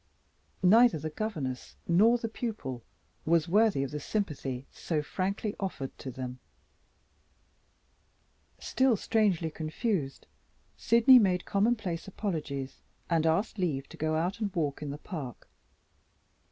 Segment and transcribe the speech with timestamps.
[0.63, 2.81] Neither the governess nor the pupil
[3.23, 6.39] was worthy of the sympathy so frankly offered to them.
[8.57, 10.25] Still strangely confused,
[10.75, 15.47] Sydney made commonplace apologies and asked leave to go out and walk in the park.